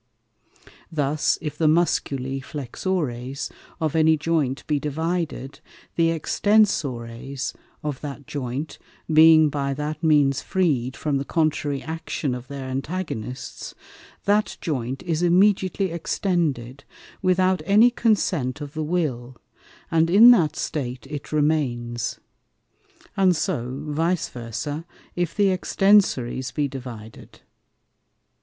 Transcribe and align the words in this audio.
Thus, 0.91 1.37
if 1.43 1.59
the 1.59 1.67
Musculi 1.67 2.41
Flexores 2.43 3.51
of 3.79 3.95
any 3.95 4.17
Joint 4.17 4.65
be 4.65 4.79
divided, 4.79 5.59
the 5.95 6.07
Extensores 6.07 7.53
of 7.83 8.01
that 8.01 8.25
Joint 8.25 8.79
being 9.13 9.49
by 9.49 9.75
that 9.75 10.01
means 10.01 10.41
free'd 10.41 10.97
from 10.97 11.19
the 11.19 11.23
contrary 11.23 11.83
Action 11.83 12.33
of 12.33 12.47
their 12.47 12.67
Antagonists, 12.67 13.75
that 14.25 14.57
Joint 14.59 15.03
is 15.03 15.21
immediately 15.21 15.91
extended 15.91 16.83
without 17.21 17.61
any 17.67 17.91
consent 17.91 18.59
of 18.59 18.73
the 18.73 18.81
Will, 18.83 19.35
and 19.91 20.09
in 20.09 20.31
that 20.31 20.55
State 20.55 21.05
it 21.11 21.31
remains; 21.31 22.19
and 23.15 23.35
so 23.35 23.83
Vice 23.85 24.29
versa, 24.29 24.83
if 25.15 25.35
the 25.35 25.55
Extensores 25.55 26.51
be 26.51 26.67
divided. 26.67 27.41